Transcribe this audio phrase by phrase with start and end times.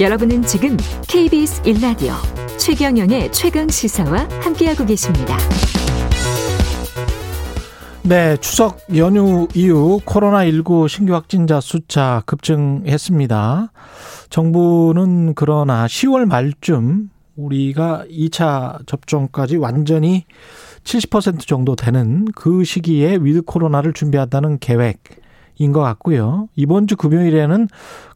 [0.00, 0.76] 여러분은 지금
[1.08, 2.12] KBS 1라디오
[2.56, 5.36] 최경영의 최강 시사와 함께하고 계십니다.
[8.04, 13.72] 네, 추석 연휴 이후 코로나19 신규 확진자 숫자 급증했습니다.
[14.30, 20.26] 정부는 그러나 10월 말쯤 우리가 2차 접종까지 완전히
[20.84, 25.02] 70% 정도 되는 그 시기에 with 코로나를 준비한다는 계획
[25.58, 26.48] 인 것 같고요.
[26.56, 27.68] 이번 주 금요일에는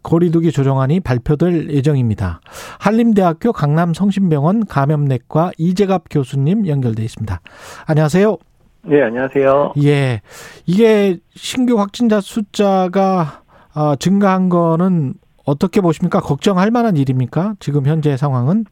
[0.03, 2.41] 거리두기 조정안이 발표될 예정입니다.
[2.79, 7.41] 한림대학교 강남성심병원 감염내과 이재갑 교수님 연결돼 있습니다.
[7.87, 8.37] 안녕하세요.
[8.85, 9.75] 네, 안녕하세요.
[9.85, 10.21] 예.
[10.67, 13.43] 이게 신규 확진자 숫자가
[13.75, 15.15] 아, 증가한 거는
[15.45, 16.21] 어떻게 보십니까?
[16.21, 17.55] 걱정할 만한 일입니까?
[17.59, 18.65] 지금 현재 상황은?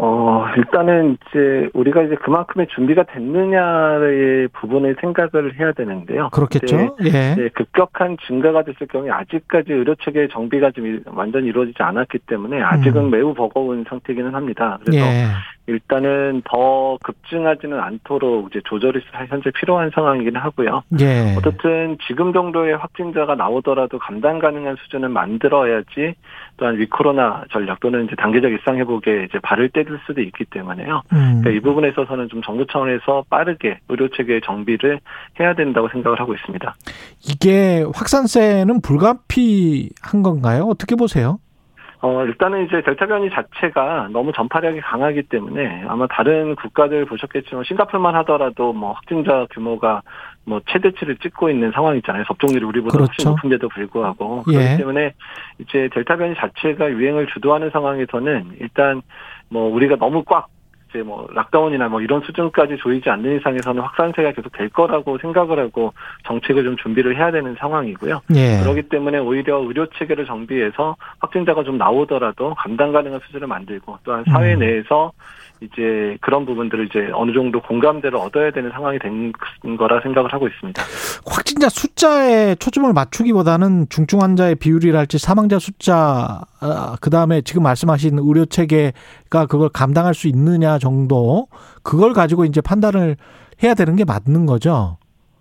[0.00, 6.30] 어, 일단은 이제 우리가 이제 그만큼의 준비가 됐느냐의 부분을 생각을 해야 되는데요.
[6.30, 6.96] 그렇겠죠.
[7.02, 7.34] 예.
[7.34, 13.06] 네, 급격한 증가가 됐을 경우에 아직까지 의료 체계 정비가 좀 완전히 이루어지지 않았기 때문에 아직은
[13.06, 13.10] 음.
[13.10, 14.78] 매우 버거운 상태이기는 합니다.
[14.84, 15.24] 그래서 예.
[15.68, 20.82] 일단은 더 급증하지는 않도록 이제 조절이 현재 필요한 상황이긴 하고요.
[21.00, 21.34] 예.
[21.36, 26.14] 어쨌든 지금 정도의 확진자가 나오더라도 감당 가능한 수준을 만들어야지
[26.56, 31.02] 또한 위코로나 전략 또는 이제 단계적 일상 회복에 이제 발을 떼들 수도 있기 때문에요.
[31.12, 31.40] 음.
[31.42, 35.00] 그러니까 이 부분에 있어서는 좀 정부 차원에서 빠르게 의료 체계 정비를
[35.38, 36.74] 해야 된다고 생각을 하고 있습니다.
[37.28, 40.64] 이게 확산세는 불가피한 건가요?
[40.64, 41.38] 어떻게 보세요?
[42.00, 48.14] 어, 일단은 이제 델타 변이 자체가 너무 전파력이 강하기 때문에 아마 다른 국가들 보셨겠지만 싱가폴만
[48.16, 50.02] 하더라도 뭐 확진자 규모가
[50.44, 52.24] 뭐 최대치를 찍고 있는 상황이잖아요.
[52.24, 53.10] 접종률이 우리보다 그렇죠.
[53.10, 54.44] 훨씬 높은데도 불구하고.
[54.48, 54.52] 예.
[54.52, 55.12] 그렇기 때문에
[55.58, 59.02] 이제 델타 변이 자체가 유행을 주도하는 상황에서는 일단
[59.50, 60.48] 뭐 우리가 너무 꽉
[60.88, 65.92] 이제 뭐 락다운이나 뭐 이런 수준까지 조이지 않는 이상에서는 확산세가 계속 될 거라고 생각을 하고
[66.26, 68.20] 정책을 좀 준비를 해야 되는 상황이고요.
[68.34, 68.60] 예.
[68.62, 74.54] 그렇기 때문에 오히려 의료 체계를 정비해서 확진자가 좀 나오더라도 감당 가능한 수준을 만들고 또한 사회
[74.54, 74.60] 음.
[74.60, 75.12] 내에서
[75.60, 79.32] 이제 그런 부분들을 이제 어느 정도 공감대를 얻어야 되는 상황이 된
[79.76, 80.82] 거라 생각을 하고 있습니다.
[81.26, 88.44] 확진자 숫자에 초점을 맞추기보다는 중증 환자의 비율이랄지 사망자 숫자 아, 그 다음에 지금 말씀하신 의료
[88.44, 91.48] 체계가 그걸 감당할 수 있느냐 정도
[91.82, 93.16] 그걸 가지고 이제 판단을
[93.62, 94.98] 해야 되는 게 맞는 거죠.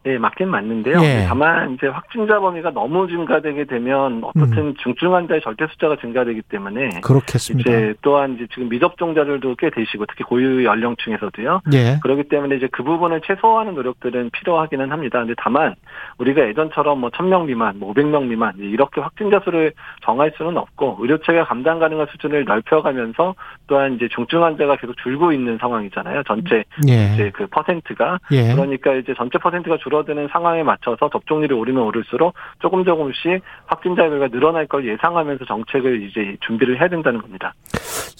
[0.07, 1.01] 네, 맞긴 맞는데요.
[1.03, 1.25] 예.
[1.27, 4.73] 다만 이제 확진자 범위가 너무 증가되게 되면 어떻든 음.
[4.81, 7.69] 중증 환자의 절대 숫자가 증가되기 때문에 그렇겠습니다.
[7.69, 11.61] 이제 또한 이제 지금 미접종자들도 꽤 되시고 특히 고유 연령층에서도요.
[11.73, 11.99] 예.
[12.01, 15.19] 그렇기 때문에 이제 그 부분을 최소화하는 노력들은 필요하기는 합니다.
[15.19, 15.75] 근데 다만
[16.19, 19.73] 우리가 예전처럼 뭐 1000명 미만, 뭐 500명 미만 이렇게 확진자 수를
[20.05, 23.35] 정할 수는 없고 의료 체계 감당 가능한 수준을 넓혀가면서
[23.67, 26.23] 또한 이제 중증 환자가 계속 줄고 있는 상황이잖아요.
[26.23, 27.13] 전체 예.
[27.13, 28.53] 이제 그 퍼센트가 예.
[28.53, 34.67] 그러니까 이제 전체 퍼센트가 줄어 줄어드는 상황에 맞춰서 접종률이 오르면 오를수록 조금 조금씩 확진자가 늘어날
[34.67, 37.53] 걸 예상하면서 정책을 이제 준비를 해야 된다는 겁니다.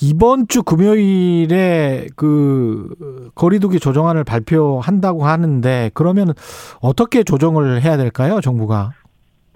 [0.01, 2.89] 이번 주 금요일에 그
[3.35, 6.33] 거리두기 조정안을 발표한다고 하는데 그러면
[6.81, 8.91] 어떻게 조정을 해야 될까요, 정부가?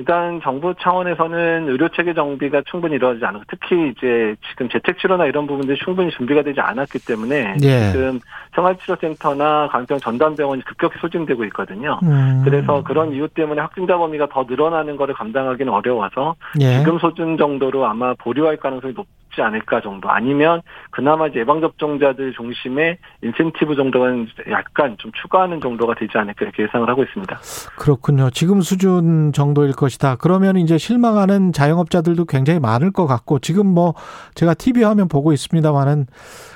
[0.02, 5.46] 일단 정부 차원에서는 의료 체계 정비가 충분히 이루어지지 않고 특히 이제 지금 재택 치료나 이런
[5.46, 7.92] 부분들이 충분히 준비가 되지 않았기 때문에 예.
[7.92, 8.20] 지금
[8.56, 12.00] 생활치료센터나 강병 전담병원이 급격히 소진되고 있거든요.
[12.04, 12.42] 음.
[12.44, 16.80] 그래서 그런 이유 때문에 확진자 범위가 더 늘어나는 것을 감당하기는 어려워서 예.
[16.80, 19.06] 지금 소진 정도로 아마 보류할 가능성이 높.
[19.32, 20.62] 높지 않을까 정도 아니면
[20.92, 26.88] 그나마 이제 예방 접종자들 중심의 인센티브 정도는 약간 좀 추가하는 정도가 되지 않을까 이렇게 예상을
[26.88, 27.40] 하고 있습니다.
[27.78, 28.30] 그렇군요.
[28.30, 30.18] 지금 수준 정도일 것이다.
[30.18, 33.96] 그러면 이제 실망하는 자영업자들도 굉장히 많을 것 같고 지금 뭐
[34.36, 36.08] 제가 TV 화면 보고 있습니다만은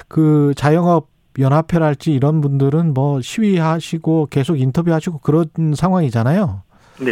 [0.08, 1.08] 그 자영업
[1.40, 6.64] 연합회랄지 이런 분들은 뭐 시위하시고 계속 인터뷰하시고 그런 상황이잖아요.
[7.02, 7.12] 네.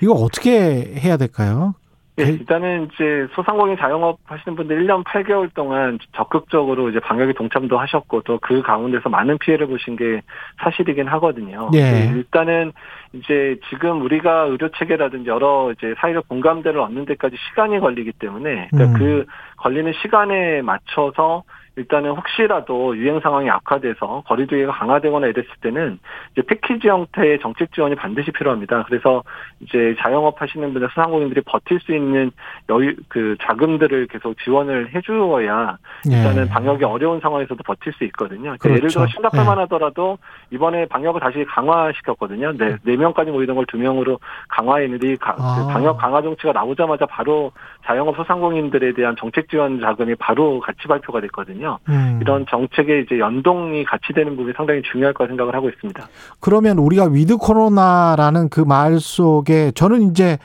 [0.00, 1.74] 이거 어떻게 해야 될까요?
[2.20, 8.20] 예, 일단은 이제 소상공인 자영업 하시는 분들 1년 8개월 동안 적극적으로 이제 방역에 동참도 하셨고
[8.22, 10.20] 또 그 가운데서 많은 피해를 보신 게
[10.62, 11.70] 사실이긴 하거든요.
[11.74, 12.12] 예.
[12.14, 12.72] 일단은
[13.14, 18.92] 이제 지금 우리가 의료 체계라든지 여러 이제 사회적 공감대를 얻는 데까지 시간이 걸리기 때문에 그러니까
[18.92, 18.98] 음.
[18.98, 19.24] 그
[19.56, 21.44] 걸리는 시간에 맞춰서
[21.76, 25.98] 일단은 혹시라도 유행 상황이 악화돼서 거리두기가 강화되거나 이랬을 때는
[26.32, 28.84] 이제 패키지 형태의 정책 지원이 반드시 필요합니다.
[28.84, 29.22] 그래서
[29.60, 32.30] 이제 자영업 하시는 분들 소상공인들이 버틸 수 있는
[32.70, 36.48] 여유 그 자금들을 계속 지원을 해주어야 일단은 예.
[36.48, 38.56] 방역이 어려운 상황에서도 버틸 수 있거든요.
[38.58, 38.76] 그러니까 그렇죠.
[38.78, 39.60] 예를 들어 싱가포르만 예.
[39.62, 40.18] 하더라도
[40.50, 42.52] 이번에 방역을 다시 강화시켰거든요.
[42.56, 44.18] 네, 네 명까지 모이던 걸 두 명으로
[44.48, 45.56] 강화했는데 아.
[45.58, 47.52] 그 방역 강화 정치가 나오자마자 바로
[47.84, 51.63] 자영업 소상공인들에 대한 정책 지원 자금이 바로 같이 발표가 됐거든요.
[51.64, 51.78] 있거든요.
[51.88, 52.18] 음.
[52.20, 56.06] 이런 정책의 이제 연동이 같이 되는 부분이 상당히 중요할 거라 생각을 하고 있습니다.
[56.40, 60.38] 그러면 우리가 with 코로나라는 그 말 속에 저는 이제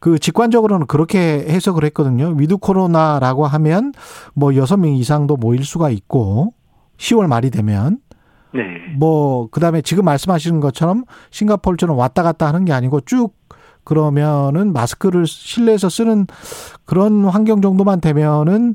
[0.00, 1.18] 그 직관적으로는 그렇게
[1.48, 2.34] 해석을 했거든요.
[2.38, 3.92] with 코로나라고 하면
[4.34, 6.54] 뭐 여섯 명 이상도 모일 수가 있고
[6.96, 7.98] 10월 말이 되면
[8.54, 8.62] 네.
[8.98, 13.34] 뭐 그다음에 지금 말씀하시는 것처럼 싱가포르처럼 왔다 갔다 하는 게 아니고 쭉
[13.84, 16.26] 그러면은 마스크를 실내에서 쓰는
[16.86, 18.74] 그런 환경 정도만 되면은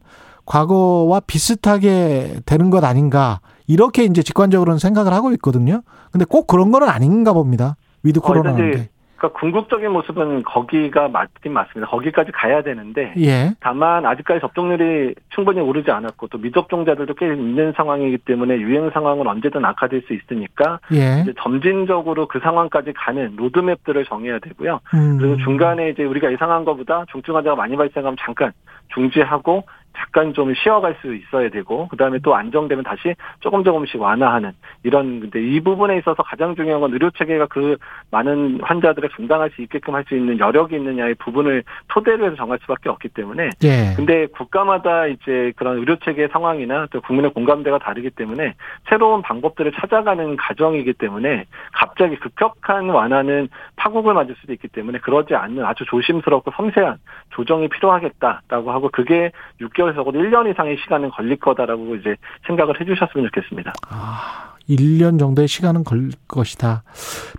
[0.52, 5.82] 과거와 비슷하게 되는 것 아닌가 이렇게 이제 직관적으로는 생각을 하고 있거든요.
[6.12, 7.78] 근데 꼭 그런 거는 아닌가 봅니다.
[8.04, 8.70] with 어, 코로나인데.
[8.70, 11.90] 이제 그러니까 궁극적인 모습은 거기가 맞긴 맞습니다.
[11.90, 13.52] 거기까지 가야 되는데 예.
[13.60, 19.64] 다만 아직까지 접종률이 충분히 오르지 않았고 또 미접종자들도 꽤 있는 상황이기 때문에 유행 상황은 언제든
[19.64, 21.22] 악화될 수 있으니까 예.
[21.22, 24.80] 이제 점진적으로 그 상황까지 가는 로드맵들을 정해야 되고요.
[24.96, 25.18] 음.
[25.20, 28.52] 그리고 중간에 이제 우리가 예상한 것보다 중증 환자가 많이 발생하면 잠깐
[28.94, 29.64] 중지하고
[29.96, 34.52] 잠깐 좀 쉬어갈 수 있어야 되고 그다음에 또 안정되면 다시 조금 조금씩 완화하는
[34.84, 37.78] 이런 근데 이 부분에 있어서 가장 중요한 건 의료 체계가 그
[38.12, 42.90] 많은 환자들을 감당할 수 있게끔 할 수 있는 여력이 있느냐의 부분을 토대로 해서 정할 수밖에
[42.90, 43.94] 없기 때문에 예.
[43.96, 48.56] 근데 국가마다 이제 그런 의료 체계 상황이나 또 국민의 공감대가 다르기 때문에
[48.90, 55.66] 새로운 방법들을 찾아가는 과정이기 때문에 갑자기 급격한 완화는 파국을 맞을 수도 있기 때문에 그러지 않는
[55.66, 56.98] 아주 조심스럽고 섬세한
[57.32, 62.16] 조정이 필요하겠다라고 하고 그게 6개월 에서 적어도 1년 이상의 시간은 걸릴 거다라고 이제
[62.48, 63.74] 생각을 해주셨으면 좋겠습니다.
[63.90, 66.84] 아, 1년 정도의 시간은 걸 것이다.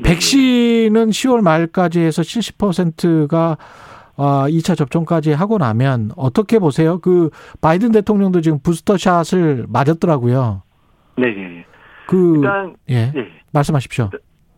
[0.00, 0.10] 네.
[0.10, 3.56] 백신은 10월 말까지 해서 70%가
[4.16, 6.98] 아, 2차 접종까지 하고 나면 어떻게 보세요?
[6.98, 7.30] 그
[7.60, 10.62] 바이든 대통령도 지금 부스터 샷을 맞았더라고요.
[11.16, 11.64] 네, 예.
[12.06, 13.12] 그 일단 예.
[13.14, 13.28] 예.
[13.52, 14.10] 말씀하십시오.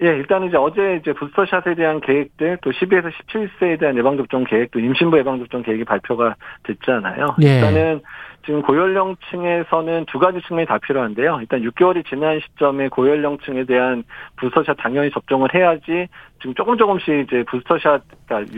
[0.02, 4.80] 예, 일단 이제 어제 이제 부스터샷에 대한 계획들 또 12에서 17세에 대한 예방접종 계획 또
[4.80, 7.36] 임신부 예방접종 계획이 발표가 됐잖아요.
[7.42, 7.54] 예.
[7.54, 8.00] 일단은
[8.44, 11.38] 지금 고연령층에서는 두 가지 측면이 다 필요한데요.
[11.40, 14.02] 일단 6개월이 지난 시점에 고연령층에 대한
[14.36, 16.08] 부스터샷 당연히 접종을 해야지
[16.40, 18.52] 지금 조금 조금씩 이제 부스터샷 그러니까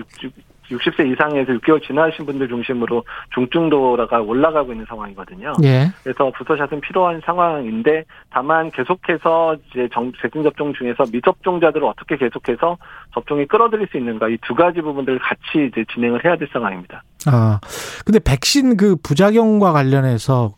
[0.70, 3.04] 60, 60세 이상에서 6개월 지나신 분들 중심으로
[3.34, 5.52] 중증도가 올라가고 있는 상황이거든요.
[5.64, 5.88] 예.
[6.02, 12.78] 그래서 부스터샷은 필요한 상황인데 다만 계속해서 이제 정, 백신 접종 중에서 미접종자들을 어떻게 계속해서
[13.12, 17.02] 접종이 끌어들일 수 있는가 이 두 가지 부분들을 같이 이제 진행을 해야 될 상황입니다.
[17.26, 17.60] 아.
[18.04, 20.54] 근데 백신 그 부작용과 관련해서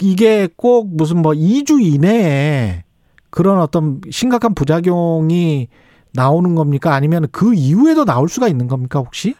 [0.00, 2.84] 이게 꼭 무슨 뭐 2주 이내에
[3.30, 5.68] 그런 어떤 심각한 부작용이
[6.14, 6.94] 나오는 겁니까?
[6.94, 9.34] 아니면 그 이후에도 나올 수가 있는 겁니까, 혹시?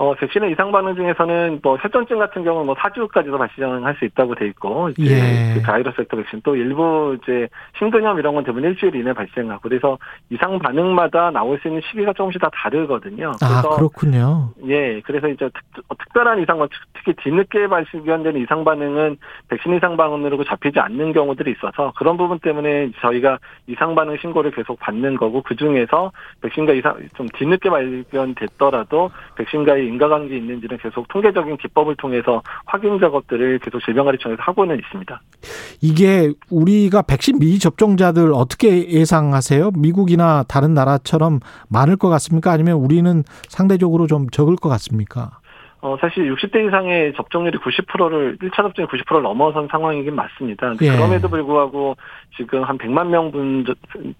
[0.00, 4.46] 어, 백신의 이상 반응 중에서는 뭐 혈전증 같은 경우는 뭐 4주까지도 발생할 수 있다고 돼
[4.46, 5.54] 있고 이제 예.
[5.54, 7.46] 그 바이러스 벡터 백신 또 일부 이제
[7.78, 9.98] 심근염 이런 건 대부분 일주일 이내 발생하고 그래서
[10.30, 13.32] 이상 반응마다 나올 수 있는 시기가 조금씩 다 다르거든요.
[13.42, 14.48] 아, 그래서 그렇군요.
[14.68, 19.18] 예, 그래서 이제 특, 특별한 이상, 특히 뒤늦게 발견되는 이상 반응은
[19.48, 24.80] 백신 이상 반응으로 잡히지 않는 경우들이 있어서 그런 부분 때문에 저희가 이상 반응 신고를 계속
[24.80, 26.10] 받는 거고 그 중에서
[26.40, 33.80] 백신과 이상 좀 뒤늦게 발견됐더라도 백신과의 인과관계 있는지는 계속 통계적인 기법을 통해서 확인 작업들을 계속
[33.84, 35.20] 질병관리청에서 하고는 있습니다.
[35.82, 39.72] 이게 우리가 백신 미접종자들 어떻게 예상하세요?
[39.76, 42.52] 미국이나 다른 나라처럼 많을 것 같습니까?
[42.52, 45.39] 아니면 우리는 상대적으로 좀 적을 것 같습니까?
[45.82, 50.74] 어, 사실 60대 이상의 접종률이 90%를, 1차 접종이 90%를 넘어선 상황이긴 맞습니다.
[50.82, 50.90] 예.
[50.90, 51.96] 그럼에도 불구하고
[52.36, 53.64] 지금 한 100만 명 분,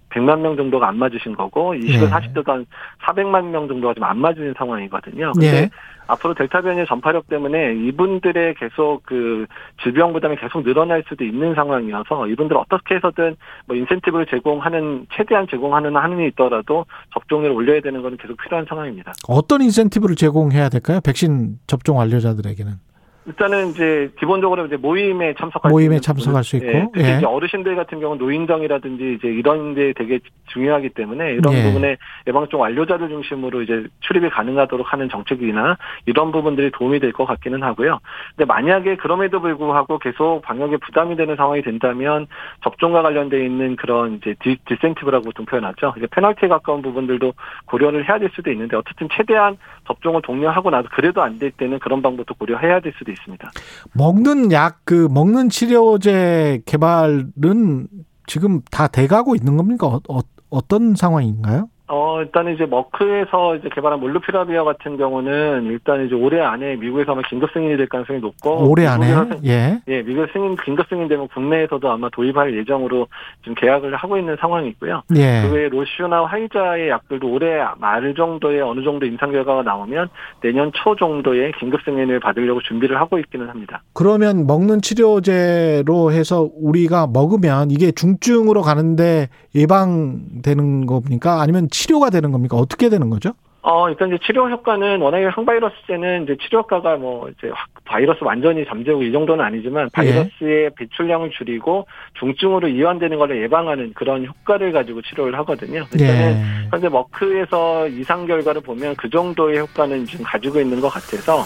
[0.08, 2.08] 100만 명 정도가 안 맞으신 거고, 20대, 예.
[2.08, 2.66] 40대도 한
[3.02, 5.32] 400만 명 정도가 지금 안 맞으신 상황이거든요.
[5.32, 5.70] 근데 예.
[6.10, 9.46] 앞으로 델타 변이의 전파력 때문에 이분들의 계속 그
[9.82, 15.96] 질병 부담이 계속 늘어날 수도 있는 상황이어서 이분들 어떻게 해서든 뭐 인센티브를 제공하는 최대한 제공하는
[15.96, 19.12] 한이 있더라도 접종률을 올려야 되는 건 계속 필요한 상황입니다.
[19.28, 21.00] 어떤 인센티브를 제공해야 될까요?
[21.04, 22.89] 백신 접종 완료자들에게는.
[23.26, 27.26] 일단은 이제 기본적으로 이제 모임에 참석할 모임에 수 참석할 수 부분, 있고, 예, 특히 예.
[27.26, 31.62] 어르신들 같은 경우 는 노인정이라든지 이제 이런 데 되게 중요하기 때문에 이런 예.
[31.64, 31.96] 부분에
[32.26, 37.98] 예방접종 완료자들 중심으로 이제 출입이 가능하도록 하는 정책이나 이런 부분들이 도움이 될 것 같기는 하고요.
[38.36, 42.28] 근데 만약에 그럼에도 불구하고 계속 방역에 부담이 되는 상황이 된다면
[42.62, 45.94] 접종과 관련돼 있는 그런 이제 디, 디센티브라고 보통 표현하죠.
[45.98, 47.32] 이제 페널티에 가까운 부분들도
[47.66, 52.02] 고려를 해야 될 수도 있는데 어쨌든 최대한 접종을 독려하고 나도 그래도 안 될 때는 그런
[52.02, 53.50] 방법도 고려해야 될 수도 있습니다.
[53.92, 57.88] 먹는 약, 그, 먹는 치료제 개발은
[58.26, 59.86] 지금 다 돼가고 있는 겁니까?
[59.86, 61.68] 어, 어, 어떤 상황인가요?
[61.92, 67.22] 어, 일단 이제 머크에서 이제 개발한 몰루피라비아 같은 경우는 일단 이제 올해 안에 미국에서 아마
[67.28, 69.12] 긴급 승인이 될 가능성이 높고 올해 안에?
[69.44, 69.80] 예.
[69.88, 73.08] 예, 미국 승인 긴급 승인되면 국내에서도 아마 도입할 예정으로
[73.40, 75.02] 지금 계약을 하고 있는 상황이고요.
[75.16, 75.42] 예.
[75.42, 80.10] 그 외에 로슈나 화이자의 약들도 올해 말 정도의 어느 정도 임상 결과가 나오면
[80.42, 83.82] 내년 초 정도에 긴급 승인을 받으려고 준비를 하고 있기는 합니다.
[83.94, 91.40] 그러면 먹는 치료제로 해서 우리가 먹으면 이게 중증으로 가는데 예방되는 겁니까?
[91.40, 92.58] 아니면 치료가 되는 겁니까?
[92.58, 93.32] 어떻게 되는 거죠?
[93.62, 97.50] 어, 일단 이제 치료 효과는 워낙에 항바이러스제는 이제 치료 효과가 뭐 이제
[97.84, 100.70] 바이러스 완전히 잠재우고 이 정도는 아니지만 바이러스의 예.
[100.76, 101.86] 배출량을 줄이고
[102.18, 105.84] 중증으로 이완되는 것을 예방하는 그런 효과를 가지고 치료를 하거든요.
[105.92, 106.68] 일단은 예.
[106.70, 111.44] 현재 머크에서 이상 결과를 보면 그 정도의 효과는 지금 가지고 있는 것 같아서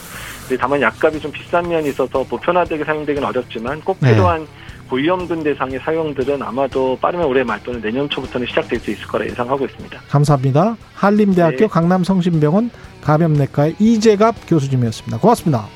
[0.58, 4.12] 다만 약값이 좀 비싼 면이 있어서 보편화되게 사용되기는 어렵지만 꼭 네.
[4.12, 4.63] 필요한 예.
[4.88, 9.64] 고위험군 대상의 사용들은 아마도 빠르면 올해 말 또는 내년 초부터는 시작될 수 있을 거라 예상하고
[9.64, 10.00] 있습니다.
[10.08, 10.76] 감사합니다.
[10.94, 11.66] 한림대학교 네.
[11.66, 12.70] 강남성심병원
[13.02, 15.18] 감염내과의 이재갑 교수님이었습니다.
[15.18, 15.66] 고맙습니다.